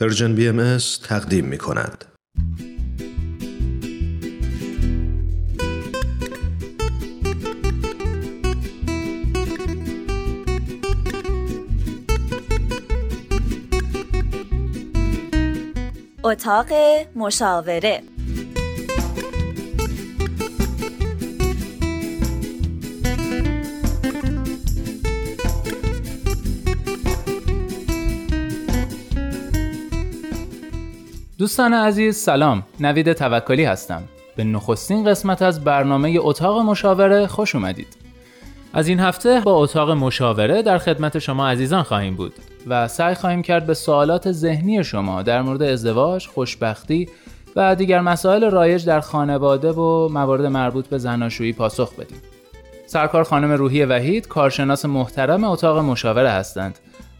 پرژن 0.00 0.34
بی 0.34 0.48
ام 0.48 0.78
تقدیم 1.02 1.44
می 1.44 1.58
کند. 1.58 2.04
اتاق 16.24 16.66
مشاوره 17.16 18.02
دوستان 31.38 31.74
عزیز 31.74 32.16
سلام. 32.16 32.62
نوید 32.80 33.12
توکلی 33.12 33.64
هستم. 33.64 34.02
به 34.36 34.44
نخستین 34.44 35.04
قسمت 35.04 35.42
از 35.42 35.64
برنامه 35.64 36.16
اتاق 36.20 36.60
مشاوره 36.60 37.26
خوش 37.26 37.54
اومدید. 37.54 37.96
از 38.72 38.88
این 38.88 39.00
هفته 39.00 39.40
با 39.40 39.52
اتاق 39.52 39.90
مشاوره 39.90 40.62
در 40.62 40.78
خدمت 40.78 41.18
شما 41.18 41.48
عزیزان 41.48 41.82
خواهیم 41.82 42.14
بود 42.14 42.32
و 42.66 42.88
سعی 42.88 43.14
خواهیم 43.14 43.42
کرد 43.42 43.66
به 43.66 43.74
سوالات 43.74 44.32
ذهنی 44.32 44.84
شما 44.84 45.22
در 45.22 45.42
مورد 45.42 45.62
ازدواج، 45.62 46.26
خوشبختی 46.26 47.08
و 47.56 47.74
دیگر 47.74 48.00
مسائل 48.00 48.50
رایج 48.50 48.86
در 48.86 49.00
خانواده 49.00 49.72
و 49.72 50.08
موارد 50.08 50.46
مربوط 50.46 50.86
به 50.86 50.98
زناشویی 50.98 51.52
پاسخ 51.52 51.94
بدیم. 51.94 52.18
سرکار 52.86 53.24
خانم 53.24 53.52
روحی 53.52 53.84
وحید 53.84 54.28
کارشناس 54.28 54.84
محترم 54.84 55.44
اتاق 55.44 55.78
مشاوره 55.78 56.30
هستند. 56.30 56.78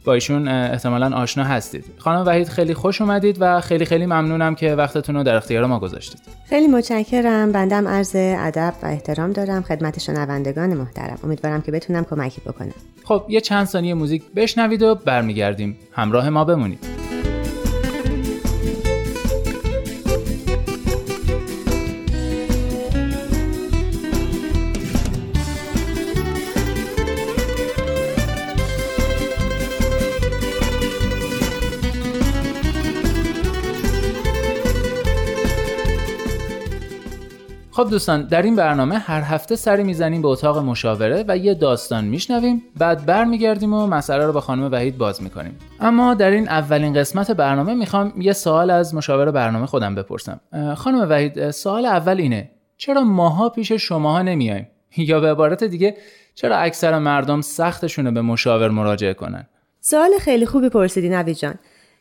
با 0.09 0.15
ایشون 0.15 0.48
احتمالا 0.48 1.17
آشنا 1.17 1.45
هستید. 1.45 1.85
خانم 1.98 2.27
وحید 2.27 2.48
خیلی 2.48 2.75
خوش 2.75 3.01
اومدید 3.01 3.37
و 3.41 3.61
خیلی 3.61 3.85
خیلی 3.85 4.07
ممنونم 4.07 4.55
که 4.55 4.75
وقتتون 4.75 5.17
رو 5.17 5.23
در 5.23 5.34
اختیار 5.34 5.67
ما 5.67 5.79
گذاشتید. 5.79 6.21
خیلی 6.48 6.67
متشکرم. 6.67 7.53
بندم 7.53 7.89
عرض 7.89 8.12
ادب 8.17 8.75
و 8.83 8.87
احترام 8.87 9.33
دارم 9.33 9.62
خدمت 9.62 9.98
شنوندگان 9.98 10.75
محترم. 10.75 11.19
امیدوارم 11.25 11.62
که 11.62 11.73
بتونم 11.73 12.05
کمکی 12.05 12.41
بکنم. 12.41 12.75
خب 13.05 13.25
یه 13.28 13.41
چند 13.41 13.67
ثانیه 13.67 13.95
موزیک 13.95 14.23
بشنوید 14.37 14.83
و 14.83 14.95
برمیگردیم. 14.95 15.77
همراه 15.92 16.28
ما 16.28 16.45
بمونید. 16.45 17.08
خب 37.79 37.91
دوستان 37.91 38.23
در 38.23 38.43
این 38.43 38.57
برنامه 38.57 38.98
هر 38.98 39.21
هفته 39.21 39.57
سری 39.57 39.84
می‌زنیم 39.84 40.23
به 40.23 40.29
اتاق 40.29 40.59
مشاوره 40.59 41.25
و 41.29 41.37
یه 41.37 41.55
داستان 41.55 42.05
میشنویم 42.05 42.62
بعد 42.79 43.07
برمیگردیم 43.07 43.75
و 43.75 43.87
مسئله 43.87 44.27
رو 44.27 44.33
با 44.33 44.41
خانم 44.41 44.73
وحید 44.73 44.98
باز 44.98 45.23
می‌کنیم. 45.23 45.59
اما 45.81 46.15
در 46.15 46.31
این 46.31 46.49
اولین 46.49 46.95
قسمت 46.95 47.31
برنامه 47.31 47.75
می‌خوام 47.75 48.12
یه 48.21 48.33
سوال 48.33 48.71
از 48.71 48.95
مشاور 48.95 49.31
برنامه 49.31 49.67
خودم 49.67 49.95
بپرسم. 49.95 50.41
خانم 50.77 51.11
وحید 51.11 51.51
سوال 51.51 51.87
اول 51.87 52.19
اینه 52.19 52.51
چرا 52.77 53.01
ماها 53.01 53.49
پیش 53.49 53.73
شماها 53.73 54.23
نمیایم؟ 54.23 54.69
یا 54.97 55.21
به 55.21 55.31
عبارت 55.31 55.65
دیگه 55.65 55.97
چرا 56.34 56.56
اکثر 56.56 56.99
مردم 56.99 57.41
سختشونه 57.41 58.11
به 58.11 58.23
مشاور 58.23 58.69
مراجعه 58.71 59.15
کنن؟ 59.15 59.47
سوال 59.81 60.11
خیلی 60.21 60.47
خوبی 60.47 60.69
پرسیدی 60.69 61.09
نوید 61.09 61.37
جان. 61.37 61.55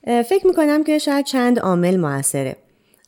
فکر 0.05 0.47
می‌کنم 0.47 0.83
که 0.83 0.97
شاید 0.97 1.25
چند 1.25 1.59
عامل 1.59 1.97
موثره. 1.97 2.66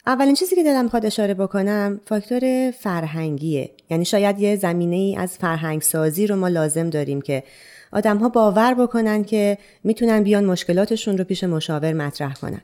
اولین 0.09 0.35
چیزی 0.35 0.55
که 0.55 0.63
دلم 0.63 0.83
می‌خواد 0.83 1.05
اشاره 1.05 1.33
بکنم 1.33 1.99
فاکتور 2.05 2.71
فرهنگیه. 2.71 3.69
یعنی 3.89 4.05
شاید 4.05 4.39
یه 4.39 4.55
زمینه 4.55 4.95
ای 4.95 5.15
از 5.15 5.37
فرهنگ 5.37 5.81
سازی 5.81 6.27
رو 6.27 6.35
ما 6.35 6.47
لازم 6.47 6.89
داریم 6.89 7.21
که 7.21 7.43
آدم 7.91 8.17
ها 8.17 8.29
باور 8.29 8.73
بکنن 8.73 9.23
که 9.23 9.57
می‌تونن 9.83 10.23
بیان 10.23 10.45
مشکلاتشون 10.45 11.17
رو 11.17 11.23
پیش 11.23 11.43
مشاور 11.43 11.93
مطرح 11.93 12.33
کنن. 12.33 12.61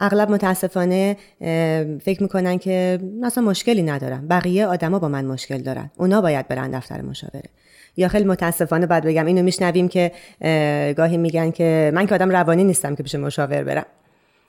اغلب 0.00 0.30
متاسفانه 0.30 1.16
فکر 2.04 2.22
می‌کنن 2.22 2.58
که 2.58 3.00
مثلا 3.20 3.44
مشکلی 3.44 3.82
ندارم 3.82 4.28
بقیه 4.28 4.66
آدما 4.66 4.98
با 4.98 5.08
من 5.08 5.24
مشکل 5.24 5.58
دارن. 5.58 5.90
اونا 5.96 6.20
باید 6.20 6.48
برن 6.48 6.70
دفتر 6.70 7.00
مشاوره. 7.00 7.48
یا 7.96 8.08
خیلی 8.08 8.24
متاسفانه 8.24 8.86
بعد 8.86 9.04
بگم 9.04 9.26
اینو 9.26 9.42
میشنویم 9.42 9.88
که 9.88 10.12
گاهی 10.96 11.16
میگن 11.16 11.50
که 11.50 11.92
من 11.94 12.06
که 12.06 12.14
آدم 12.14 12.30
روانی 12.30 12.64
نیستم 12.64 12.94
که 12.94 13.02
پیش 13.02 13.14
مشاور 13.14 13.64
برم. 13.64 13.86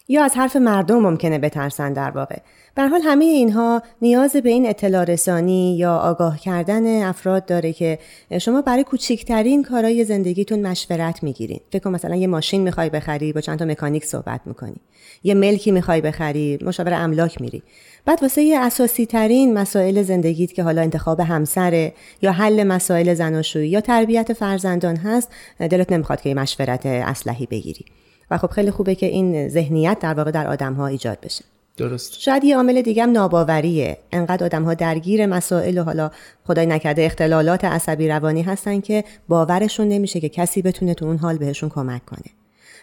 یا 0.07 0.23
از 0.23 0.35
حرف 0.35 0.55
مردم 0.55 0.99
ممکنه 0.99 1.39
بترسن 1.39 1.93
در 1.93 2.11
واقع. 2.11 2.37
به 2.75 2.87
حال 2.87 3.01
همه 3.03 3.25
اینها 3.25 3.81
نیاز 4.01 4.35
به 4.35 4.49
این 4.49 4.69
اطلاع 4.69 5.03
رسانی 5.03 5.77
یا 5.77 5.97
آگاه 5.97 6.39
کردن 6.39 7.03
افراد 7.03 7.45
داره 7.45 7.73
که 7.73 7.99
شما 8.41 8.61
برای 8.61 8.83
کوچکترین 8.83 9.63
کارهای 9.63 10.03
زندگیتون 10.05 10.67
مشورت 10.67 11.23
می‌گیرین. 11.23 11.59
فکر 11.71 11.79
کن 11.79 11.91
مثلا 11.91 12.15
یه 12.15 12.27
ماشین 12.27 12.61
می‌خوای 12.61 12.89
بخری 12.89 13.33
با 13.33 13.41
چند 13.41 13.59
تا 13.59 13.65
مکانیک 13.65 14.05
صحبت 14.05 14.41
می‌کنی. 14.45 14.75
یه 15.23 15.33
ملکی 15.33 15.71
می‌خوای 15.71 16.01
بخری 16.01 16.59
مشاور 16.61 16.93
املاک 16.93 17.41
میری. 17.41 17.63
بعد 18.05 18.19
واسه 18.21 18.41
یه 18.41 18.59
اساسی 18.59 19.05
ترین 19.05 19.53
مسائل 19.53 20.01
زندگیت 20.01 20.53
که 20.53 20.63
حالا 20.63 20.81
انتخاب 20.81 21.19
همسره 21.19 21.93
یا 22.21 22.31
حل 22.31 22.63
مسائل 22.63 23.13
زناشویی 23.13 23.69
یا 23.69 23.81
تربیت 23.81 24.33
فرزندان 24.33 24.95
هست 24.95 25.29
دلت 25.59 25.91
نمی‌خواد 25.91 26.21
که 26.21 26.33
مشورت 26.33 26.85
اسلحی 26.85 27.45
بگیری. 27.45 27.85
و 28.33 28.37
خب 28.37 28.51
خیلی 28.51 28.71
خوبه 28.71 28.95
که 28.95 29.05
این 29.05 29.49
ذهنیت 29.49 29.99
در 29.99 30.13
واقع 30.13 30.31
در 30.31 30.47
آدم 30.47 30.73
ها 30.73 30.87
ایجاد 30.87 31.17
بشه. 31.23 31.45
درست 31.77 32.19
شاید 32.19 32.43
یه 32.43 32.57
عامل 32.57 32.81
دیگه 32.81 33.03
هم 33.03 33.11
ناباوریه. 33.11 33.97
انقدر 34.11 34.45
آدم 34.45 34.63
ها 34.63 34.73
درگیر 34.73 35.25
مسائل 35.25 35.77
و 35.77 35.83
حالا 35.83 36.11
خدای 36.47 36.65
نکرده 36.65 37.05
اختلالات 37.05 37.65
عصبی 37.65 38.07
روانی 38.07 38.41
هستن 38.41 38.79
که 38.81 39.03
باورشون 39.27 39.87
نمیشه 39.87 40.19
که 40.19 40.29
کسی 40.29 40.61
بتونه 40.61 40.93
تو 40.93 41.05
اون 41.05 41.17
حال 41.17 41.37
بهشون 41.37 41.69
کمک 41.69 42.05
کنه. 42.05 42.33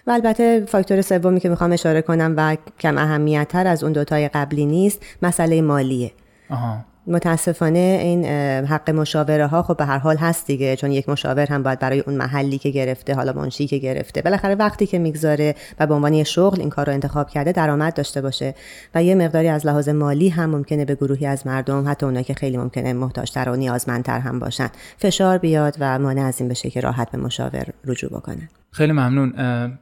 و 0.06 0.10
البته 0.10 0.64
فاکتور 0.68 1.02
سومی 1.02 1.40
که 1.40 1.48
می‌خوام 1.48 1.72
اشاره 1.72 2.02
کنم 2.02 2.34
و 2.36 2.56
کم 2.80 2.98
اهمیت 2.98 3.48
تر 3.48 3.66
از 3.66 3.84
اون 3.84 3.92
دوتای 3.92 4.28
قبلی 4.28 4.66
نیست 4.66 5.02
مسئله 5.22 5.62
مالیه. 5.62 6.12
آها. 6.50 6.84
متاسفانه 7.10 7.98
این 8.02 8.24
حق 8.66 8.90
مشاوره 8.90 9.46
ها 9.46 9.62
خب 9.62 9.76
به 9.76 9.84
هر 9.84 9.98
حال 9.98 10.16
هست 10.16 10.46
دیگه 10.46 10.76
چون 10.76 10.92
یک 10.92 11.08
مشاور 11.08 11.46
هم 11.46 11.62
باید 11.62 11.78
برای 11.78 12.00
اون 12.00 12.16
محلی 12.16 12.58
که 12.58 12.70
گرفته 12.70 13.14
حالا 13.14 13.32
منشی 13.32 13.66
که 13.66 13.78
گرفته 13.78 14.22
بالاخره 14.22 14.54
وقتی 14.54 14.86
که 14.86 14.98
می‌گذاره 14.98 15.54
و 15.80 15.86
به 15.86 15.94
عنوان 15.94 16.22
شغل 16.24 16.60
این 16.60 16.70
کار 16.70 16.86
رو 16.86 16.92
انتخاب 16.92 17.30
کرده 17.30 17.52
درآمد 17.52 17.94
داشته 17.94 18.20
باشه 18.20 18.54
و 18.94 19.02
یه 19.02 19.14
مقداری 19.14 19.48
از 19.48 19.66
لحاظ 19.66 19.88
مالی 19.88 20.28
هم 20.28 20.50
ممکنه 20.50 20.84
به 20.84 20.94
گروهی 20.94 21.26
از 21.26 21.46
مردم 21.46 21.88
حتی 21.88 22.06
اونایی 22.06 22.24
که 22.24 22.34
خیلی 22.34 22.56
ممکنه 22.56 22.92
محتاجتر 22.92 23.48
و 23.48 23.56
نیازمندتر 23.56 24.18
هم 24.18 24.38
باشن 24.38 24.68
فشار 24.98 25.38
بیاد 25.38 25.76
و 25.80 25.98
مانع 25.98 26.22
از 26.22 26.40
این 26.40 26.48
بشه 26.48 26.70
که 26.70 26.80
راحت 26.80 27.10
به 27.10 27.18
مشاور 27.18 27.64
رجوع 27.86 28.10
بکنن 28.10 28.48
خیلی 28.70 28.92
ممنون. 28.92 29.32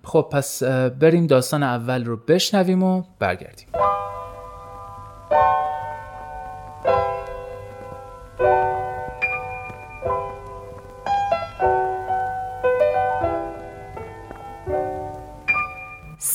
خب 0.05 0.29
پس 0.33 0.63
بریم 1.01 1.27
داستان 1.27 1.63
اول 1.63 2.05
رو 2.05 2.17
بشنویم 2.17 2.83
و 2.83 3.03
برگردیم. 3.19 3.69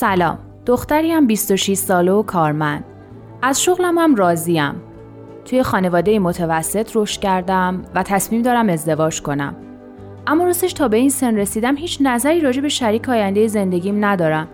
سلام. 0.03 0.37
دختری 0.65 1.11
هم 1.11 1.27
26 1.27 1.73
ساله 1.73 2.11
و 2.11 2.23
کارمند. 2.23 2.83
از 3.41 3.63
شغلم 3.63 3.97
هم 3.97 4.15
راضیم. 4.15 4.75
توی 5.45 5.63
خانواده 5.63 6.19
متوسط 6.19 6.91
رشد 6.95 7.21
کردم 7.21 7.81
و 7.95 8.03
تصمیم 8.03 8.41
دارم 8.41 8.69
ازدواج 8.69 9.21
کنم. 9.21 9.55
اما 10.27 10.45
راستش 10.45 10.73
تا 10.73 10.87
به 10.87 10.97
این 10.97 11.09
سن 11.09 11.37
رسیدم 11.37 11.75
هیچ 11.75 11.97
نظری 12.01 12.41
راجع 12.41 12.61
به 12.61 12.69
شریک 12.69 13.09
آینده 13.09 13.47
زندگیم 13.47 14.05
ندارم. 14.05 14.47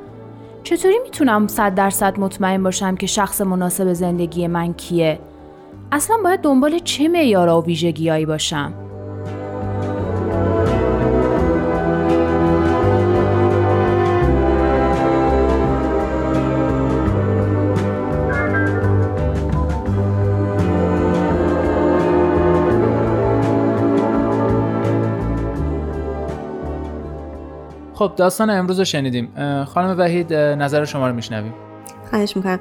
چطوری 0.63 0.99
می‌تونم 1.03 1.47
صد 1.47 1.75
درصد 1.75 2.19
مطمئن 2.19 2.63
باشم 2.63 2.95
که 2.95 3.07
شخص 3.07 3.41
مناسب 3.41 3.93
زندگی 3.93 4.47
من 4.47 4.73
کیه؟ 4.73 5.19
اصلا 5.91 6.17
باید 6.23 6.41
دنبال 6.41 6.79
چه 6.79 7.07
معیارا 7.07 7.61
و 7.61 7.65
ویژگیهایی 7.65 8.25
باشم؟ 8.25 8.73
خب 27.99 28.11
داستان 28.15 28.49
امروز 28.49 28.79
رو 28.79 28.85
شنیدیم. 28.85 29.29
خانم 29.65 29.99
وحید 29.99 30.33
نظر 30.33 30.85
شما 30.85 31.07
رو 31.07 31.15
میشنویم. 31.15 31.53
خواهش 32.09 32.35
می‌کنم. 32.35 32.59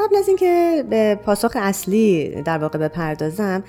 قبل 0.00 0.16
از 0.18 0.28
اینکه 0.28 0.84
به 0.90 1.14
پاسخ 1.24 1.52
اصلی 1.54 2.42
در 2.42 2.58
واقع 2.58 2.78
بپردازم 2.78 3.64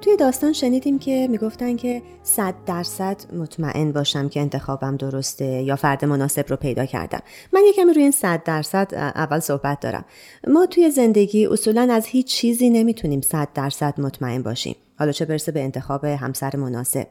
توی 0.00 0.16
داستان 0.18 0.52
شنیدیم 0.52 0.98
که 0.98 1.28
می‌گفتن 1.30 1.76
که 1.76 2.02
صد 2.22 2.54
درصد 2.66 3.16
مطمئن 3.36 3.92
باشم 3.92 4.28
که 4.28 4.40
انتخابم 4.40 4.96
درسته 4.96 5.44
یا 5.44 5.76
فرد 5.76 6.04
مناسب 6.04 6.44
رو 6.48 6.56
پیدا 6.56 6.84
کردم. 6.84 7.20
من 7.52 7.60
یکمی 7.68 7.92
روی 7.92 8.02
این 8.02 8.12
صد 8.12 8.42
درصد 8.44 8.94
اول 8.94 9.38
صحبت 9.38 9.80
دارم. 9.80 10.04
ما 10.48 10.66
توی 10.66 10.90
زندگی 10.90 11.46
اصولا 11.46 11.88
از 11.90 12.06
هیچ 12.06 12.26
چیزی 12.26 12.70
نمی‌تونیم 12.70 13.20
صد 13.20 13.48
درصد 13.54 14.00
مطمئن 14.00 14.42
باشیم. 14.42 14.76
حالا 14.98 15.12
چه 15.12 15.24
برسه 15.24 15.52
به 15.52 15.62
انتخاب 15.62 16.04
همسر 16.04 16.56
مناسب. 16.56 17.06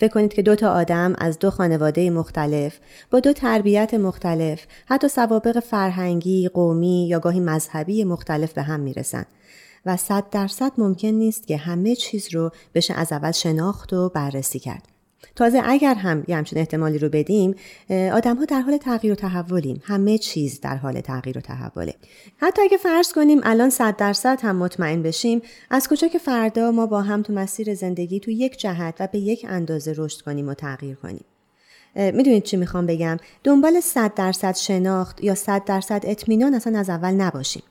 فکر 0.00 0.12
کنید 0.12 0.34
که 0.34 0.42
دو 0.42 0.56
تا 0.56 0.72
آدم 0.72 1.14
از 1.18 1.38
دو 1.38 1.50
خانواده 1.50 2.10
مختلف 2.10 2.78
با 3.10 3.20
دو 3.20 3.32
تربیت 3.32 3.94
مختلف 3.94 4.66
حتی 4.86 5.08
سوابق 5.08 5.60
فرهنگی، 5.60 6.48
قومی 6.48 7.08
یا 7.08 7.18
گاهی 7.18 7.40
مذهبی 7.40 8.04
مختلف 8.04 8.52
به 8.52 8.62
هم 8.62 8.80
می‌رسن 8.80 9.24
و 9.86 9.96
صد 9.96 10.30
درصد 10.30 10.72
ممکن 10.78 11.08
نیست 11.08 11.46
که 11.46 11.56
همه 11.56 11.94
چیز 11.94 12.34
رو 12.34 12.50
بشه 12.74 12.94
از 12.94 13.12
اول 13.12 13.32
شناخت 13.32 13.92
و 13.92 14.08
بررسی 14.08 14.58
کرد. 14.58 14.97
تازه 15.36 15.60
اگر 15.64 15.94
هم 15.94 16.24
یه 16.28 16.36
همچین 16.36 16.58
احتمالی 16.58 16.98
رو 16.98 17.08
بدیم 17.08 17.54
آدم 17.90 18.36
ها 18.36 18.44
در 18.44 18.60
حال 18.60 18.76
تغییر 18.76 19.12
و 19.12 19.16
تحولیم. 19.16 19.82
همه 19.84 20.18
چیز 20.18 20.60
در 20.60 20.76
حال 20.76 21.00
تغییر 21.00 21.38
و 21.38 21.40
تحوله. 21.40 21.94
حتی 22.36 22.62
اگه 22.62 22.76
فرض 22.76 23.12
کنیم 23.12 23.40
الان 23.42 23.70
صد 23.70 23.96
درصد 23.96 24.38
هم 24.42 24.56
مطمئن 24.56 25.02
بشیم 25.02 25.42
از 25.70 25.88
کجا 25.88 26.08
که 26.08 26.18
فردا 26.18 26.70
ما 26.70 26.86
با 26.86 27.02
هم 27.02 27.22
تو 27.22 27.32
مسیر 27.32 27.74
زندگی 27.74 28.20
تو 28.20 28.30
یک 28.30 28.58
جهت 28.58 28.94
و 29.00 29.06
به 29.12 29.18
یک 29.18 29.46
اندازه 29.48 29.94
رشد 29.96 30.20
کنیم 30.20 30.48
و 30.48 30.54
تغییر 30.54 30.94
کنیم؟ 30.94 31.24
می‌دونید 31.94 32.42
چی 32.42 32.56
می‌خوام 32.56 32.86
بگم؟ 32.86 33.16
دنبال 33.44 33.80
صد 33.80 34.14
درصد 34.14 34.56
شناخت 34.56 35.24
یا 35.24 35.34
صد 35.34 35.64
درصد 35.64 36.02
اطمینان 36.04 36.54
اصلا 36.54 36.78
از 36.78 36.90
اول 36.90 37.12
نباشیم. 37.12 37.62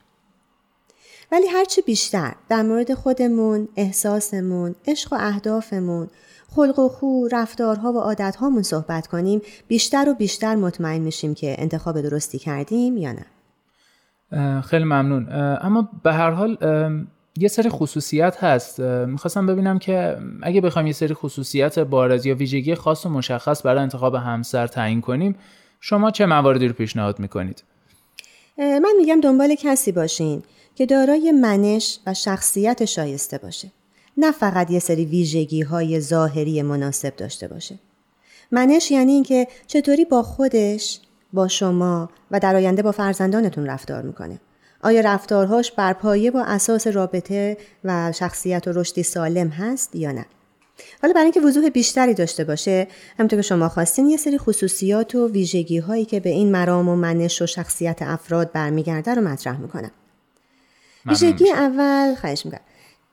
ولی 1.32 1.48
هرچی 1.48 1.82
بیشتر 1.82 2.34
در 2.50 2.62
مورد 2.62 2.94
خودمون، 2.94 3.68
احساسمون، 3.76 4.76
عشق 4.88 5.14
و 5.14 5.16
اهدافمون، 5.20 6.10
خلق 6.56 6.80
و 6.80 6.88
خو، 6.88 7.28
رفتارها 7.32 7.94
و 7.94 7.98
عادتهامون 7.98 8.64
صحبت 8.64 9.08
کنیم 9.08 9.42
بیشتر 9.68 10.10
و 10.10 10.14
بیشتر 10.14 10.56
مطمئن 10.56 11.02
میشیم 11.02 11.34
که 11.34 11.56
انتخاب 11.60 12.02
درستی 12.02 12.40
کردیم 12.40 12.98
یا 12.98 13.12
نه. 13.12 13.26
خیلی 14.62 14.84
ممنون. 14.84 15.28
اما 15.62 15.90
به 16.04 16.14
هر 16.14 16.32
حال 16.32 16.58
یه 17.40 17.48
سری 17.48 17.70
خصوصیت 17.70 18.44
هست. 18.44 18.80
می‌خواستم 18.80 19.46
ببینم 19.46 19.80
که 19.80 20.18
اگه 20.42 20.62
بخوایم 20.62 20.88
یه 20.88 20.94
سری 20.94 21.14
خصوصیت 21.14 21.80
بارز 21.80 22.26
یا 22.26 22.36
ویژگی 22.36 22.76
خاص 22.76 23.06
و 23.06 23.10
مشخص 23.10 23.66
برای 23.66 23.82
انتخاب 23.82 24.16
همسر 24.16 24.68
تعیین 24.68 25.02
کنیم 25.02 25.36
شما 25.80 26.12
چه 26.12 26.26
مواردی 26.26 26.68
رو 26.68 26.74
پیشنهاد 26.74 27.20
می‌کنید؟ 27.20 27.64
من 28.58 28.94
میگم 28.98 29.22
دنبال 29.22 29.56
کسی 29.56 29.92
باشین 29.92 30.44
که 30.76 30.86
دارای 30.86 31.32
منش 31.32 32.00
و 32.08 32.14
شخصیت 32.14 32.86
شایسته 32.86 33.38
باشه. 33.38 33.72
نه 34.18 34.32
فقط 34.32 34.72
یه 34.72 34.80
سری 34.80 35.06
ویژگی 35.06 35.62
های 35.62 36.00
ظاهری 36.00 36.62
مناسب 36.62 37.16
داشته 37.16 37.48
باشه. 37.48 37.80
منش 38.52 38.92
یعنی 38.92 39.12
اینکه 39.12 39.48
چطوری 39.68 40.06
با 40.06 40.24
خودش، 40.24 41.00
با 41.34 41.48
شما 41.48 42.10
و 42.32 42.40
در 42.40 42.56
آینده 42.56 42.82
با 42.82 42.92
فرزندانتون 42.92 43.66
رفتار 43.66 44.02
می‌کنه. 44.02 44.40
آیا 44.84 45.02
رفتارهاش 45.02 45.72
بر 45.72 45.94
پایه 45.94 46.32
با 46.32 46.44
اساس 46.44 46.88
رابطه 46.88 47.58
و 47.84 48.12
شخصیت 48.12 48.68
و 48.68 48.72
رشدی 48.72 49.04
سالم 49.04 49.48
هست 49.48 49.96
یا 49.96 50.12
نه؟ 50.12 50.26
حالا 51.02 51.14
برای 51.14 51.24
اینکه 51.24 51.42
وضوح 51.42 51.70
بیشتری 51.70 52.14
داشته 52.14 52.44
باشه 52.44 52.88
همونطور 53.18 53.40
که 53.40 53.44
شما 53.44 53.70
خواستین 53.70 54.08
یه 54.08 54.18
سری 54.18 54.38
خصوصیات 54.38 55.16
و 55.16 55.28
ویژگی 55.28 55.78
هایی 55.78 56.06
که 56.06 56.20
به 56.20 56.30
این 56.30 56.52
مرام 56.52 56.90
و 56.90 56.96
منش 56.96 57.42
و 57.42 57.46
شخصیت 57.46 57.98
افراد 58.02 58.52
برمیگرده 58.52 59.14
رو 59.14 59.22
مطرح 59.22 59.60
می‌کنم 59.60 59.92
ویژگی 61.06 61.52
اول 61.52 62.16
خواهش 62.16 62.46
می‌کنم 62.46 62.62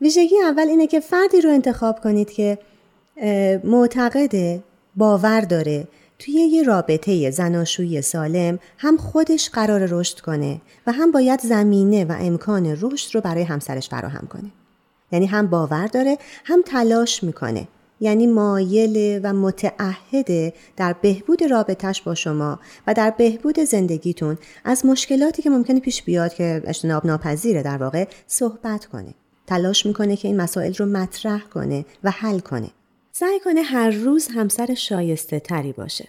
ویژگی 0.00 0.41
اول 0.44 0.69
اینه 0.69 0.87
که 0.87 1.00
فردی 1.00 1.41
رو 1.41 1.50
انتخاب 1.50 2.00
کنید 2.00 2.31
که 2.31 2.58
معتقد 3.64 4.62
باور 4.96 5.41
داره 5.41 5.88
توی 6.19 6.35
یه 6.35 6.62
رابطه 6.62 7.31
زناشویی 7.31 8.02
سالم 8.02 8.58
هم 8.79 8.96
خودش 8.96 9.50
قرار 9.50 9.87
رشد 9.91 10.20
کنه 10.20 10.61
و 10.87 10.93
هم 10.93 11.12
باید 11.12 11.41
زمینه 11.41 12.05
و 12.05 12.17
امکان 12.20 12.79
رشد 12.81 13.14
رو 13.14 13.20
برای 13.20 13.43
همسرش 13.43 13.88
فراهم 13.88 14.26
کنه. 14.26 14.50
یعنی 15.12 15.26
هم 15.26 15.46
باور 15.46 15.87
داره 15.87 16.19
هم 16.44 16.62
تلاش 16.67 17.25
می‌کنه. 17.25 17.69
یعنی 18.00 18.26
مایل 18.26 19.20
و 19.23 19.32
متعهده 19.32 20.52
در 20.76 20.93
بهبود 20.93 21.43
رابطش 21.43 22.02
با 22.02 22.14
شما 22.14 22.61
و 22.87 22.94
در 22.94 23.11
بهبود 23.11 23.61
زندگیتون 23.61 24.38
از 24.64 24.87
مشکلاتی 24.87 25.43
که 25.43 25.50
ممکنه 25.50 25.81
پیش 25.81 26.02
بیاد 26.02 26.35
که 26.35 26.62
اجتناب 26.64 27.06
ناپذیره 27.06 27.62
در 27.62 27.76
واقع 27.76 28.06
صحبت 28.26 28.87
کنه. 28.87 29.14
تلاش 29.46 29.87
می‌کنه 29.87 30.17
که 30.17 30.29
این 30.29 30.37
مسائل 30.37 30.75
رو 30.75 30.87
مطرح 30.87 31.41
کنه 31.41 31.85
و 32.05 32.11
حل 32.11 32.38
کنه. 32.38 32.70
سعی 33.12 33.41
کنه 33.44 33.62
هر 33.62 33.91
روز 33.91 34.29
همسر 34.35 34.75
شایسته 34.75 35.41
تری 35.41 35.73
باشه 35.73 36.08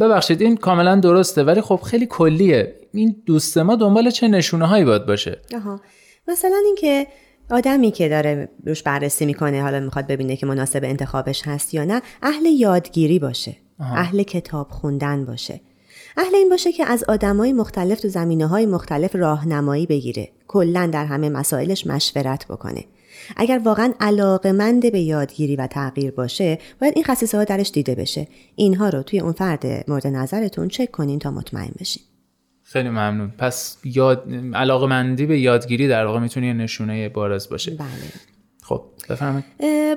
ببخشید 0.00 0.42
این 0.42 0.56
کاملا 0.56 0.96
درسته 0.96 1.44
ولی 1.44 1.60
خب 1.60 1.80
خیلی 1.84 2.06
کلیه. 2.06 2.76
این 2.92 3.22
دوست 3.26 3.58
ما 3.58 3.76
دنبال 3.76 4.10
چه 4.10 4.28
نشونه 4.28 4.66
هایی 4.66 4.84
باید 4.84 5.06
باشه؟ 5.06 5.38
آها. 5.54 5.80
مثلا 6.28 6.56
اینکه 6.66 7.06
آدمی 7.50 7.90
که 7.90 8.08
داره 8.08 8.48
روش 8.66 8.82
بررسی 8.82 9.26
می‌کنه 9.26 9.62
حالا 9.62 9.80
می‌خواد 9.80 10.06
ببینه 10.06 10.36
که 10.36 10.46
مناسب 10.46 10.84
انتخابش 10.84 11.42
هست 11.42 11.74
یا 11.74 11.84
نه 11.84 12.02
اهل 12.22 12.46
یادگیری 12.46 13.18
باشه. 13.18 13.56
اهل 13.80 14.22
کتاب 14.22 14.68
خوندن 14.70 15.24
باشه. 15.24 15.60
اهل 16.16 16.34
این 16.34 16.48
باشه 16.48 16.72
که 16.72 16.86
از 16.86 17.04
آدمای 17.04 17.52
مختلف 17.52 18.00
تو 18.00 18.08
زمینه 18.08 18.46
های 18.46 18.66
مختلف 18.66 19.16
راهنمایی 19.16 19.86
بگیره. 19.86 20.28
کلا 20.48 20.86
در 20.92 21.06
همه 21.06 21.28
مسائلش 21.28 21.86
مشورت 21.86 22.46
بکنه. 22.46 22.84
اگر 23.36 23.60
واقعا 23.64 23.92
علاقمند 24.00 24.92
به 24.92 25.00
یادگیری 25.00 25.56
و 25.56 25.66
تغییر 25.66 26.10
باشه 26.10 26.58
باید 26.80 26.92
این 26.96 27.04
خصیصه 27.04 27.38
ها 27.38 27.44
درش 27.44 27.70
دیده 27.70 27.94
بشه. 27.94 28.28
اینها 28.56 28.88
رو 28.88 29.02
توی 29.02 29.20
اون 29.20 29.32
فرد 29.32 29.90
مورد 29.90 30.06
نظرتون 30.06 30.68
چک 30.68 30.90
کنین 30.90 31.18
تا 31.18 31.30
مطمئن 31.30 31.72
بشین. 31.80 32.02
خیلی 32.62 32.88
ممنون. 32.88 33.32
پس 33.38 33.76
یاد 33.84 34.28
علاقمندی 34.54 35.26
به 35.26 35.40
یادگیری 35.40 35.88
در 35.88 36.06
واقع 36.06 36.18
می‌تونه 36.18 36.46
یه 36.46 36.52
نشونه 36.52 37.08
بارز 37.08 37.48
باشه. 37.48 37.70
بله. 37.70 37.88
خب 38.62 38.82
بفرمایید. 39.10 39.44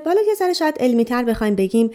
بالا 0.04 0.20
یه 0.28 0.34
ذره 0.38 0.52
شاید 0.52 0.74
علمی 0.80 1.04
تر 1.04 1.24
بخوایم 1.24 1.54
بگیم 1.54 1.90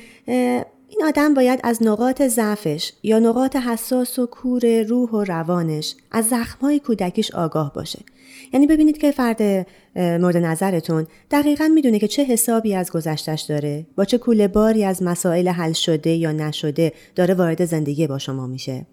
این 0.97 1.07
آدم 1.07 1.33
باید 1.33 1.59
از 1.63 1.83
نقاط 1.83 2.21
ضعفش 2.21 2.93
یا 3.03 3.19
نقاط 3.19 3.55
حساس 3.55 4.19
و 4.19 4.25
کور 4.25 4.81
روح 4.81 5.09
و 5.09 5.23
روانش 5.23 5.95
از 6.11 6.25
زخمهای 6.27 6.79
کودکیش 6.79 7.31
آگاه 7.31 7.73
باشه. 7.73 7.99
یعنی 8.53 8.67
ببینید 8.67 8.97
که 8.97 9.11
فرد 9.11 9.67
مورد 9.95 10.37
نظرتون 10.37 11.07
دقیقا 11.31 11.67
می‌دونه 11.67 11.99
که 11.99 12.07
چه 12.07 12.23
حسابی 12.23 12.75
از 12.75 12.91
گذشتش 12.91 13.41
داره 13.41 13.85
با 13.95 14.05
چه 14.05 14.17
کوله 14.17 14.47
باری 14.47 14.83
از 14.83 15.03
مسائل 15.03 15.47
حل 15.47 15.73
شده 15.73 16.09
یا 16.09 16.31
نشده 16.31 16.93
داره 17.15 17.33
وارد 17.33 17.65
زندگی 17.65 18.07
با 18.07 18.17
شما 18.17 18.47
میشه. 18.47 18.85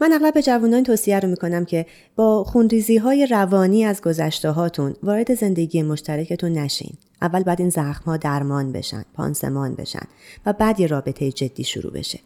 من 0.00 0.12
اغلب 0.12 0.34
به 0.34 0.42
جوانان 0.42 0.82
توصیه 0.82 1.20
رو 1.20 1.28
می‌کنم 1.28 1.64
که 1.64 1.86
با 2.16 2.44
خونریزی 2.44 2.96
های 2.96 3.26
روانی 3.26 3.84
از 3.84 4.00
گذشته 4.00 4.50
هاتون 4.50 4.94
وارد 5.02 5.34
زندگی 5.34 5.82
مشترکتون 5.82 6.52
نشین. 6.52 6.92
اول 7.22 7.42
بعد 7.42 7.60
این 7.60 7.70
زخم 7.70 8.04
ها 8.04 8.16
درمان 8.16 8.72
بشن، 8.72 9.04
پانسمان 9.14 9.74
بشن 9.74 10.06
و 10.46 10.52
بعد 10.52 10.80
یه 10.80 10.86
رابطه 10.86 11.32
جدی 11.32 11.64
شروع 11.64 11.92
بشه. 11.92 12.18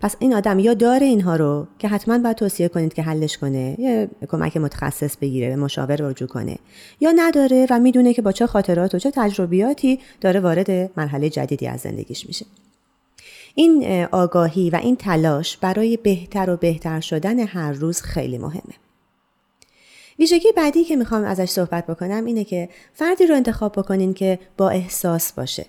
پس 0.00 0.16
این 0.18 0.34
آدم 0.34 0.58
یا 0.58 0.74
داره 0.74 1.06
اینها 1.06 1.36
رو 1.36 1.66
که 1.78 1.88
حتما 1.88 2.18
باید 2.18 2.36
توصیه 2.36 2.68
کنید 2.68 2.94
که 2.94 3.02
حلش 3.02 3.38
کنه 3.38 3.76
یه 3.78 4.08
کمک 4.28 4.56
متخصص 4.56 5.16
بگیره 5.16 5.48
به 5.48 5.56
مشاور 5.56 5.96
رجوع 5.96 6.28
کنه 6.28 6.58
یا 7.00 7.12
نداره 7.16 7.66
و 7.70 7.78
می‌دونه 7.78 8.14
که 8.14 8.22
با 8.22 8.32
چه 8.32 8.46
خاطرات 8.46 8.94
و 8.94 8.98
چه 8.98 9.10
تجربیاتی 9.10 10.00
داره 10.20 10.40
وارد 10.40 10.70
مرحله 10.96 11.30
جدیدی 11.30 11.66
از 11.66 11.80
زندگیش 11.80 12.26
میشه 12.26 12.46
این 13.54 14.04
آگاهی 14.04 14.70
و 14.70 14.76
این 14.76 14.96
تلاش 14.96 15.56
برای 15.56 15.96
بهتر 15.96 16.50
و 16.50 16.56
بهتر 16.56 17.00
شدن 17.00 17.38
هر 17.38 17.72
روز 17.72 18.02
خیلی 18.02 18.38
مهمه. 18.38 18.74
ویژگی 20.18 20.52
بعدی 20.56 20.84
که 20.84 20.96
می‌خوام 20.96 21.24
ازش 21.24 21.50
صحبت 21.50 21.86
بکنم 21.86 22.24
اینه 22.24 22.44
که 22.44 22.68
فردی 22.94 23.26
رو 23.26 23.34
انتخاب 23.34 23.72
بکنین 23.72 24.14
که 24.14 24.38
با 24.56 24.70
احساس 24.70 25.32
باشه. 25.32 25.66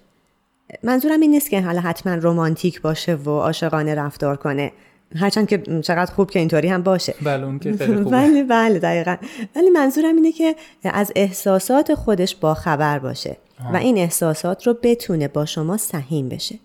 منظورم 0.83 1.19
این 1.19 1.31
نیست 1.31 1.49
که 1.49 1.61
حالا 1.61 1.81
حتما 1.81 2.13
رومانتیک 2.13 2.81
باشه 2.81 3.15
و 3.15 3.29
عاشقانه 3.29 3.95
رفتار 3.95 4.35
کنه. 4.35 4.71
هرچند 5.15 5.47
که 5.47 5.57
چقدر 5.57 6.11
خوب 6.11 6.31
که 6.31 6.39
اینطوری 6.39 6.67
هم 6.67 6.83
باشه 6.83 7.15
بله 7.21 7.45
اون 7.45 7.59
که 7.59 7.73
خیلی 7.73 7.95
خوبه 8.03 8.09
بله 8.09 8.43
بله 8.43 8.79
دقیقا 8.79 9.15
ولی 9.55 9.69
منظورم 9.69 10.15
اینه 10.15 10.31
که 10.31 10.55
از 10.83 11.11
احساسات 11.15 11.93
خودش 11.93 12.35
با 12.35 12.53
خبر 12.53 12.99
باشه 12.99 13.37
و 13.73 13.77
این 13.77 13.97
احساسات 13.97 14.67
رو 14.67 14.73
بتونه 14.83 15.27
با 15.27 15.45
شما 15.45 15.77
سهیم 15.77 16.29
بشه 16.29 16.55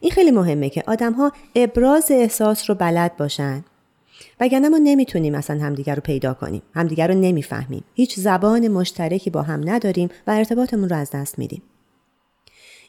این 0.00 0.12
خیلی 0.12 0.30
مهمه 0.30 0.70
که 0.70 0.82
آدم 0.86 1.12
ها 1.12 1.32
ابراز 1.54 2.10
احساس 2.10 2.70
رو 2.70 2.76
بلد 2.76 3.16
باشن 3.16 3.64
وگرنه 4.40 4.68
ما 4.68 4.78
نمی‌تونیم 4.78 5.34
اصلا 5.34 5.60
همدیگر 5.60 5.94
رو 5.94 6.00
پیدا 6.00 6.34
کنیم 6.34 6.62
همدیگر 6.74 7.08
رو 7.08 7.14
نمی‌فهمیم 7.14 7.84
هیچ 7.94 8.20
زبان 8.20 8.68
مشترکی 8.68 9.30
با 9.30 9.42
هم 9.42 9.68
نداریم 9.70 10.08
و 10.26 10.30
ارتباطمون 10.30 10.88
رو 10.88 10.96
از 10.96 11.10
دست 11.10 11.38
میدیم 11.38 11.62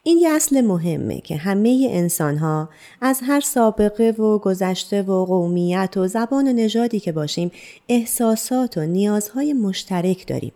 این 0.04 0.18
یه 0.18 0.30
اصل 0.30 0.60
مهمه 0.60 1.20
که 1.20 1.36
همه 1.36 1.88
انسان 1.90 2.36
ها 2.36 2.68
از 3.00 3.20
هر 3.26 3.40
سابقه 3.40 4.10
و 4.10 4.38
گذشته 4.38 5.02
و 5.02 5.24
قومیت 5.24 5.96
و 5.96 6.08
زبان 6.08 6.48
و 6.48 6.52
نژادی 6.52 7.00
که 7.00 7.12
باشیم 7.12 7.50
احساسات 7.88 8.78
و 8.78 8.80
نیازهای 8.80 9.52
مشترک 9.52 10.26
داریم. 10.26 10.52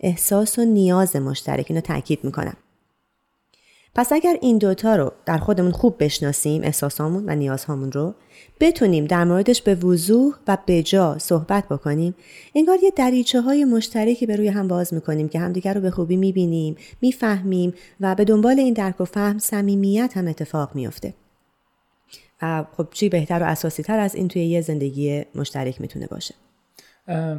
احساس 0.00 0.58
و 0.58 0.64
نیاز 0.64 1.16
مشترک 1.16 1.66
اینو 1.68 1.80
تاکید 1.80 2.24
می‌کنم. 2.24 2.56
پس 3.94 4.12
اگر 4.12 4.36
این 4.40 4.58
دوتا 4.58 4.96
رو 4.96 5.12
در 5.26 5.38
خودمون 5.38 5.72
خوب 5.72 5.96
بشناسیم 6.04 6.62
احساسامون 6.62 7.24
و 7.26 7.34
نیازهامون 7.34 7.92
رو 7.92 8.14
بتونیم 8.60 9.04
در 9.04 9.24
موردش 9.24 9.62
به 9.62 9.74
وضوح 9.74 10.34
و 10.48 10.58
به 10.66 10.82
جا 10.82 11.18
صحبت 11.18 11.68
بکنیم 11.68 12.14
انگار 12.54 12.78
یه 12.82 12.90
دریچه 12.96 13.40
های 13.40 13.64
مشترکی 13.64 14.26
به 14.26 14.36
روی 14.36 14.48
هم 14.48 14.68
باز 14.68 14.94
می‌کنیم 14.94 15.28
که 15.28 15.38
همدیگر 15.38 15.74
رو 15.74 15.80
به 15.80 15.90
خوبی 15.90 16.16
می‌بینیم 16.16 16.76
می‌فهمیم 17.00 17.74
و 18.00 18.14
به 18.14 18.24
دنبال 18.24 18.58
این 18.58 18.74
درک 18.74 19.00
و 19.00 19.04
فهم 19.04 19.38
صمیمیت 19.38 20.16
هم 20.16 20.28
اتفاق 20.28 20.74
میافته. 20.74 21.14
و 22.42 22.64
خب 22.76 22.88
چی 22.90 23.08
بهتر 23.08 23.42
و 23.42 23.46
اساسی 23.46 23.82
تر 23.82 23.98
از 23.98 24.14
این 24.14 24.28
توی 24.28 24.44
یه 24.44 24.60
زندگی 24.60 25.24
مشترک 25.34 25.80
می‌تونه 25.80 26.06
باشه. 26.06 26.34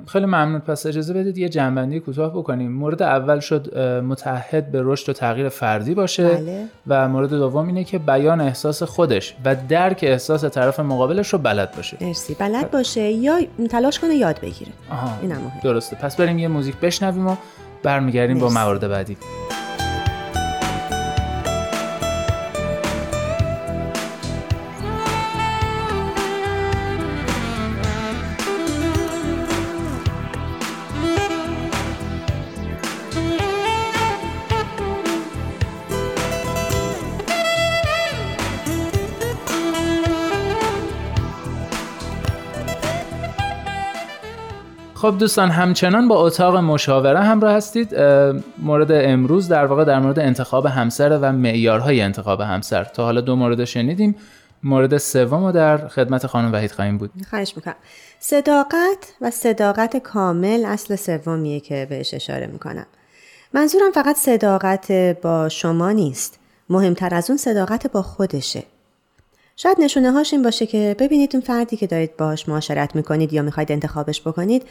خیلی 0.07 0.25
ممنون. 0.25 0.59
پس 0.59 0.85
اجازه 0.85 1.13
بدید 1.13 1.37
یه 1.37 1.49
جنبندی 1.49 1.99
کوتاه 1.99 2.33
بکنیم. 2.33 2.71
مورد 2.71 3.01
اول 3.01 3.39
شد 3.39 3.77
متحد 3.79 4.71
به 4.71 4.81
رشد 4.83 5.09
و 5.09 5.13
تغییر 5.13 5.49
فردی 5.49 5.93
باشه. 5.93 6.29
بله. 6.29 6.65
و 6.87 7.09
مورد 7.09 7.29
دوم 7.29 7.67
اینه 7.67 7.83
که 7.83 7.99
بیان 7.99 8.41
احساس 8.41 8.83
خودش 8.83 9.35
و 9.45 9.55
درک 9.69 9.99
احساس 10.03 10.45
طرف 10.45 10.79
مقابلش 10.79 11.33
رو 11.33 11.39
بلد 11.39 11.75
باشه. 11.75 11.97
مرسی. 12.01 12.35
بلد 12.39 12.71
باشه 12.71 13.01
یا 13.01 13.39
تلاش 13.69 13.99
کنه 13.99 14.15
یاد 14.15 14.39
بگیره. 14.39 14.71
آها. 14.91 15.09
مهم. 15.23 15.51
درسته. 15.63 15.95
پس 15.95 16.15
بریم 16.15 16.39
یه 16.39 16.47
موزیک 16.47 16.75
بشنویم 16.77 17.27
و 17.27 17.35
برمیگردیم 17.83 18.39
با. 18.39 18.49
موارد 18.49 18.87
بعدی. 18.87 19.17
خب 45.03 45.17
دوستان 45.17 45.49
همچنان 45.49 46.07
با 46.07 46.15
اتاق 46.25 46.55
مشاوره 46.55 47.19
همراه 47.19 47.53
هستید. 47.53 47.95
مورد 48.59 48.91
امروز 48.91 49.47
در 49.47 49.65
واقع 49.65 49.83
در 49.83 49.99
مورد 49.99 50.19
انتخاب 50.19 50.65
همسر 50.65 51.19
و 51.21 51.31
معیارهای 51.31 52.01
انتخاب 52.01 52.41
همسر. 52.41 52.83
تا 52.83 53.03
حالا 53.03 53.21
دو 53.21 53.35
مورد 53.35 53.65
شنیدیم. 53.65 54.15
مورد 54.63 54.97
سوم 54.97 55.51
در 55.51 55.87
خدمت 55.87 56.27
خانم 56.27 56.53
وحید 56.53 56.71
خواهیم 56.71 56.97
بود. 56.97 57.11
خواهش 57.29 57.53
می‌کنم. 57.55 57.75
صداقت 58.19 59.13
و 59.21 59.31
صداقت 59.31 59.97
کامل 59.97 60.65
اصل 60.65 60.95
سومیه 60.95 61.59
که 61.59 61.87
بهش 61.89 62.13
اشاره 62.13 62.47
می‌کنم. 62.47 62.85
منظورم 63.53 63.91
فقط 63.91 64.15
صداقت 64.15 64.91
با 65.21 65.49
شما 65.49 65.91
نیست. 65.91 66.39
مهمتر 66.69 67.15
از 67.15 67.29
اون 67.29 67.37
صداقت 67.37 67.91
با 67.91 68.01
خودشه. 68.01 68.63
شاید 69.55 69.77
نشونه 69.79 70.11
هاش 70.11 70.33
این 70.33 70.43
باشه 70.43 70.65
که 70.65 70.95
ببینید 70.99 71.35
اون 71.35 71.43
فردی 71.43 71.77
که 71.77 71.87
دارید 71.87 72.17
باهاش 72.17 72.49
معاشرت 72.49 72.95
می‌کنید 72.95 73.33
یا 73.33 73.41
می‌خواید 73.41 73.71
انتخابش 73.71 74.21
بکنید 74.21 74.63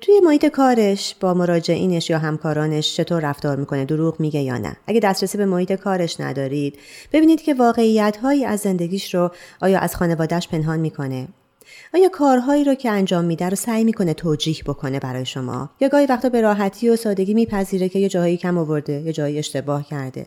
توی 0.00 0.20
محیط 0.24 0.46
کارش 0.46 1.14
با 1.20 1.34
مراجعینش 1.34 2.10
یا 2.10 2.18
همکارانش 2.18 2.96
چطور 2.96 3.22
رفتار 3.22 3.56
می‌کنه 3.56 3.84
دروغ 3.84 4.20
میگه 4.20 4.40
یا 4.40 4.58
نه. 4.58 4.76
اگه 4.86 5.00
دسترسی 5.00 5.38
به 5.38 5.46
محیط 5.46 5.72
کارش 5.72 6.20
ندارید 6.20 6.78
ببینید 7.12 7.42
که 7.42 7.54
واقعیت 7.54 8.16
هایی 8.16 8.44
از 8.44 8.60
زندگیش 8.60 9.14
رو 9.14 9.30
آیا 9.60 9.78
از 9.78 9.96
خانوادهش 9.96 10.48
پنهان 10.48 10.80
می‌کنه؟ 10.80 11.28
آیا 11.94 12.08
کارهایی 12.08 12.64
رو 12.64 12.74
که 12.74 12.90
انجام 12.90 13.24
میده 13.24 13.48
رو 13.48 13.56
سعی 13.56 13.84
می‌کنه 13.84 14.14
توجیه 14.14 14.62
بکنه 14.66 15.00
برای 15.00 15.26
شما؟ 15.26 15.70
یا 15.80 15.88
گاهی 15.88 16.06
وقتا 16.06 16.28
به 16.28 16.40
راحتی 16.40 16.88
و 16.88 16.96
سادگی 16.96 17.34
میپذیره 17.34 17.88
که 17.88 17.98
یه 17.98 18.08
جاهایی 18.08 18.36
کم 18.36 18.58
آورده 18.58 18.92
یه 18.92 19.12
جایی 19.12 19.38
اشتباه 19.38 19.84
کرده؟ 19.84 20.26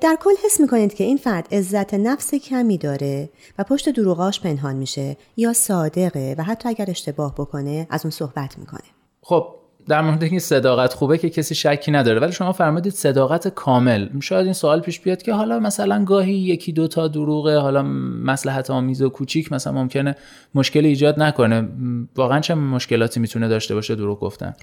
در 0.00 0.16
کل 0.20 0.30
حس 0.44 0.60
می‌کنید 0.60 0.94
که 0.94 1.04
این 1.04 1.16
فرد 1.16 1.54
عزت 1.54 1.94
نفس 1.94 2.34
کمی 2.34 2.78
داره 2.78 3.28
و 3.58 3.64
پشت 3.64 3.88
دروغاش 3.88 4.40
پنهان 4.40 4.76
میشه 4.76 5.16
یا 5.36 5.52
صادقه 5.52 6.34
و 6.38 6.42
حتی 6.42 6.68
اگر 6.68 6.84
اشتباه 6.88 7.34
بکنه 7.34 7.86
از 7.90 8.04
اون 8.04 8.10
صحبت 8.10 8.58
می‌کنه. 8.58 8.80
خب 9.22 9.46
در 9.88 10.00
مورد 10.00 10.22
اینکه 10.22 10.38
صداقت 10.38 10.94
خوبه 10.94 11.18
که 11.18 11.30
کسی 11.30 11.54
شکی 11.54 11.90
نداره 11.90 12.20
ولی 12.20 12.32
شما 12.32 12.52
فرمودید 12.52 12.92
صداقت 12.92 13.48
کامل. 13.48 14.20
شاید 14.20 14.44
این 14.44 14.52
سوال 14.52 14.80
پیش 14.80 15.00
بیاد 15.00 15.22
که 15.22 15.32
حالا 15.32 15.58
مثلا 15.58 16.04
گاهی 16.04 16.34
یکی 16.34 16.72
دو 16.72 16.88
تا 16.88 17.08
دروغه 17.08 17.58
حالا 17.58 17.82
مصلحت 17.82 18.70
آمیز 18.70 19.02
و 19.02 19.08
کوچیک 19.08 19.52
مثلا 19.52 19.72
ممکنه 19.72 20.16
مشکلی 20.54 20.88
ایجاد 20.88 21.22
نکنه. 21.22 21.68
واقعا 22.16 22.40
چه 22.40 22.54
مشکلاتی 22.54 23.20
می‌تونه 23.20 23.48
داشته 23.48 23.74
باشه 23.74 23.94
دروغ 23.94 24.20
گفتن؟ 24.20 24.54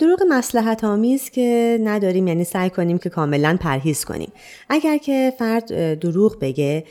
دروغ 0.00 0.22
مسلحت 0.28 0.84
آمیز 0.84 1.30
که 1.30 1.78
نداریم 1.84 2.28
یعنی 2.28 2.44
سعی 2.44 2.70
کنیم 2.70 2.98
که 2.98 3.08
کاملا 3.08 3.56
پرهیز 3.60 4.04
کنیم. 4.04 4.32
اگر 4.68 4.96
که 4.96 5.32
فرد 5.38 5.98
دروغ 5.98 6.38
بگه 6.40 6.84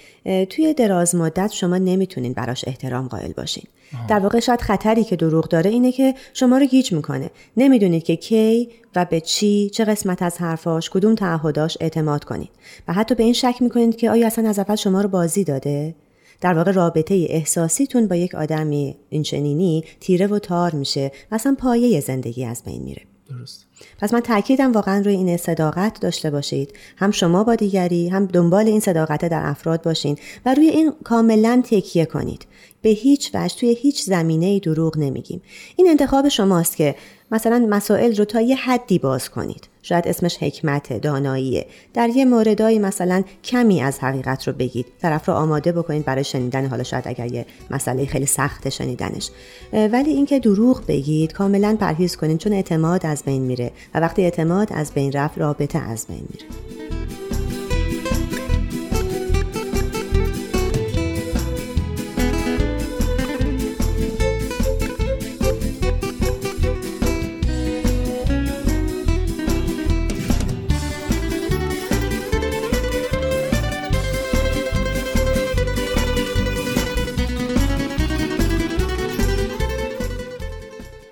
توی 0.50 0.74
دراز 0.74 1.16
مدت 1.16 1.52
شما 1.52 1.78
نمی‌تونین 1.78 2.34
براش 2.34 2.64
احترام 2.68 3.08
قائل 3.08 3.32
باشین. 3.32 3.64
در 4.08 4.20
واقع 4.20 4.40
شاید 4.40 4.62
خطری 4.62 5.04
که 5.04 5.16
دروغ 5.16 5.48
داره 5.48 5.70
اینه 5.70 5.92
که 5.92 6.14
شما 6.34 6.58
رو 6.58 6.66
گیج 6.66 6.94
می‌کنه. 6.94 7.30
نمی‌دونید 7.58 8.04
که 8.04 8.16
کی 8.16 8.70
و 8.96 9.06
به 9.06 9.22
چی 9.22 9.70
چه 9.70 9.86
قسمت 9.86 10.22
از 10.22 10.38
حرفاش 10.38 10.90
کدوم 10.90 11.16
تعهداش 11.16 11.78
اعتماد 11.82 12.24
کنید. 12.24 12.50
و 12.88 12.94
حتی 12.94 13.16
به 13.16 13.24
این 13.24 13.34
شک 13.34 13.56
می‌کنید 13.60 13.96
که 13.96 14.10
آیا 14.10 14.28
اصلا 14.28 14.50
از 14.50 14.60
اول 14.60 14.76
شما 14.76 15.02
رو 15.02 15.10
بازی 15.10 15.44
داده؟ 15.44 15.96
در 16.42 16.54
واقع 16.54 16.72
رابطه 16.72 17.28
احساسیتون 17.30 18.08
با 18.08 18.16
یک 18.16 18.36
آدمی 18.36 18.96
اینچنینی 19.10 19.84
تیره 20.00 20.28
و 20.28 20.40
تار 20.40 20.76
میشه 20.76 21.12
و 21.32 21.36
اصلا 21.36 21.56
پایه 21.60 22.00
زندگی 22.00 22.46
از 22.46 22.64
بین 22.64 22.84
میره. 22.84 23.02
درست. 23.30 23.66
پس 24.00 24.14
من 24.14 24.20
تاکیدم 24.20 24.72
واقعا 24.72 25.02
روی 25.02 25.16
این 25.16 25.38
صداقت 25.38 26.00
داشته 26.00 26.30
باشید. 26.30 26.74
هم 26.98 27.12
شما 27.12 27.44
با 27.44 27.56
دیگری 27.56 28.10
هم 28.10 28.26
دنبال 28.26 28.68
این 28.68 28.80
صداقت 28.80 29.26
در 29.26 29.42
افراد 29.46 29.84
باشین 29.84 30.18
و 30.46 30.54
روی 30.54 30.70
این 30.70 30.94
کاملا 31.04 31.62
تکیه 31.66 32.06
کنید. 32.06 32.46
به 32.82 32.90
هیچ 32.90 33.32
وجه 33.34 33.56
توی 33.56 33.78
هیچ 33.82 34.04
زمینه 34.04 34.60
دروغ 34.60 34.98
نمیگیم. 34.98 35.42
این 35.76 35.90
انتخاب 35.90 36.30
شماست 36.30 36.78
که 36.78 36.96
مثلا 37.32 37.68
مسائل 37.70 38.16
رو 38.16 38.26
تا 38.26 38.42
یه 38.42 38.56
حدی 38.56 39.00
باز 39.00 39.30
کنید. 39.30 39.68
شاید 39.90 40.08
اسمش 40.08 40.38
حکمت 40.38 40.94
داناییه. 40.94 41.66
در 41.94 42.10
یه 42.10 42.26
موردایی 42.26 42.80
مثلا 42.80 43.24
کمی 43.44 43.82
از 43.82 44.00
حقیقت 44.00 44.48
رو 44.48 44.54
بگید. 44.54 44.86
طرف 45.02 45.30
رو 45.30 45.34
آماده 45.34 45.72
بکنید 45.72 46.06
برای 46.06 46.24
شنیدن. 46.24 46.66
حالا 46.66 46.84
شاید 46.84 47.08
اگر 47.08 47.34
یه 47.34 47.46
مسئله 47.72 48.06
خیلی 48.06 48.26
سخت 48.26 48.70
شنیدنش. 48.70 49.30
ولی 49.74 50.12
اینکه 50.12 50.40
دروغ 50.40 50.82
بگید 50.88 51.34
کاملا 51.34 51.78
پرهیز 51.80 52.16
کنید 52.18 52.38
چون 52.38 52.54
اعتماد 52.54 53.06
از 53.06 53.24
بین 53.24 53.42
میره 53.42 53.72
و 53.94 54.00
وقتی 54.00 54.22
اعتماد 54.22 54.68
از 54.74 54.94
بین 54.94 55.12
رفت 55.12 55.38
رابطه 55.38 55.80
از 55.80 56.08
بین 56.08 56.28
میره. 56.30 56.79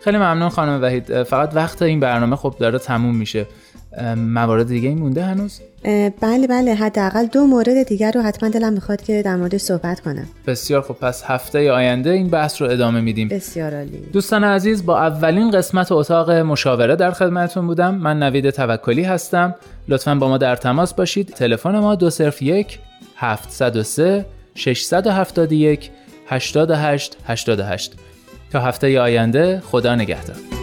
خیلی 0.08 0.18
ممنون 0.18 0.50
خانم 0.50 0.82
وحید. 0.82 1.24
فقط 1.24 1.52
وقت 1.56 1.82
این 1.82 2.00
برنامه 2.00 2.36
خب 2.36 2.56
داره 2.60 2.80
تموم 2.80 3.16
میشه. 3.16 3.46
موارد 4.18 4.68
دیگه 4.68 4.90
این 4.90 4.98
مونده 4.98 5.24
هنوز؟ 5.24 5.60
بله 6.22 6.48
بله 6.50 6.74
حداقل 6.74 7.26
دو 7.26 7.48
مورد 7.48 7.84
دیگر 7.84 8.12
رو 8.12 8.22
حتما 8.22 8.50
دلم 8.50 8.74
می‌خواد 8.74 9.02
که 9.02 9.22
در 9.22 9.36
موردش 9.36 9.62
صحبت 9.62 10.00
کنم. 10.00 10.28
بسیار 10.48 10.82
خب 10.82 10.94
پس 10.94 11.24
هفته 11.26 11.72
آینده 11.72 12.10
این 12.10 12.28
بحث 12.28 12.62
رو 12.62 12.70
ادامه 12.70 13.02
میدیم. 13.02 13.28
بسیار 13.28 13.76
عالی. 13.76 13.98
دوستان 14.14 14.44
عزیز 14.44 14.86
با 14.86 15.00
اولین 15.00 15.52
قسمت 15.52 15.92
اتاق 15.92 16.32
مشاوره 16.32 16.96
در 16.96 17.12
خدمتتون 17.12 17.68
بودم. 17.68 17.96
من 17.96 18.24
نوید 18.24 18.50
توکلی 18.50 19.04
هستم. 19.04 19.56
لطفا 19.88 20.16
با 20.16 20.28
ما 20.28 20.38
در 20.38 20.56
تماس 20.56 20.94
باشید. 20.94 21.28
تلفن 21.28 21.80
ما 21.80 21.96
201 21.96 22.80
703 23.18 24.26
671 24.56 25.92
88 26.28 27.18
88 27.28 27.94
تا 28.51 28.60
هفته 28.60 29.00
آینده 29.01 29.62
خدا 29.66 29.96
نگهدار. 29.96 30.57